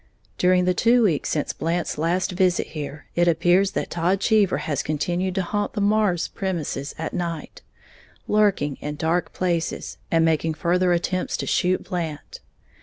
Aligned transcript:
During 0.39 0.65
the 0.65 0.73
two 0.73 1.03
weeks 1.03 1.29
since 1.29 1.53
Blant's 1.53 1.95
last 1.95 2.31
visit 2.31 2.65
here, 2.69 3.05
it 3.13 3.27
appears 3.27 3.73
that 3.73 3.91
Todd 3.91 4.19
Cheever 4.19 4.57
has 4.61 4.81
continued 4.81 5.35
to 5.35 5.43
haunt 5.43 5.73
the 5.73 5.79
Marrs 5.79 6.27
premises 6.27 6.95
at 6.97 7.13
night, 7.13 7.61
lurking 8.27 8.77
in 8.81 8.95
dark 8.95 9.31
places, 9.31 9.99
and 10.09 10.25
making 10.25 10.55
further 10.55 10.91
attempts 10.91 11.37
to 11.37 11.45
shoot 11.45 11.83
Blant. 11.83 12.39